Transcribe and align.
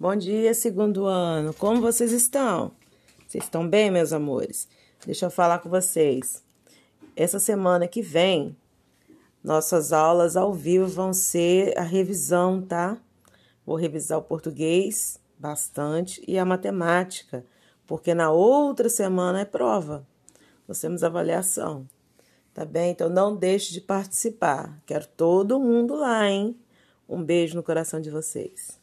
Bom 0.00 0.16
dia, 0.16 0.54
segundo 0.54 1.04
ano. 1.04 1.52
Como 1.52 1.82
vocês 1.82 2.10
estão? 2.10 2.72
Vocês 3.28 3.44
estão 3.44 3.68
bem, 3.68 3.90
meus 3.90 4.14
amores? 4.14 4.66
Deixa 5.04 5.26
eu 5.26 5.30
falar 5.30 5.58
com 5.58 5.68
vocês. 5.68 6.42
Essa 7.14 7.38
semana 7.38 7.86
que 7.86 8.00
vem, 8.00 8.56
nossas 9.44 9.92
aulas 9.92 10.38
ao 10.38 10.54
vivo 10.54 10.86
vão 10.86 11.12
ser 11.12 11.78
a 11.78 11.82
revisão, 11.82 12.62
tá? 12.62 12.96
Vou 13.66 13.76
revisar 13.76 14.16
o 14.16 14.22
português 14.22 15.20
bastante 15.38 16.24
e 16.26 16.38
a 16.38 16.46
matemática, 16.46 17.44
porque 17.86 18.14
na 18.14 18.30
outra 18.30 18.88
semana 18.88 19.40
é 19.40 19.44
prova. 19.44 20.06
Nós 20.66 20.80
temos 20.80 21.04
avaliação. 21.04 21.86
Tá 22.54 22.64
bem? 22.64 22.92
Então 22.92 23.10
não 23.10 23.36
deixe 23.36 23.70
de 23.70 23.82
participar. 23.82 24.80
Quero 24.86 25.06
todo 25.08 25.60
mundo 25.60 25.94
lá, 25.94 26.26
hein? 26.26 26.58
Um 27.06 27.22
beijo 27.22 27.54
no 27.54 27.62
coração 27.62 28.00
de 28.00 28.08
vocês. 28.08 28.80